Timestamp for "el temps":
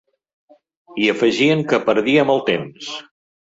2.39-2.91